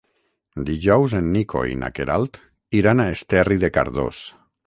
Dijous 0.69 1.13
en 1.19 1.27
Nico 1.35 1.61
i 1.73 1.75
na 1.83 1.91
Queralt 1.99 2.41
iran 2.81 3.03
a 3.03 3.07
Esterri 3.17 3.61
de 3.65 3.73
Cardós. 3.77 4.27